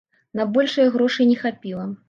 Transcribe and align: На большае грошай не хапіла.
На 0.39 0.47
большае 0.55 0.87
грошай 0.97 1.31
не 1.35 1.39
хапіла. 1.45 1.89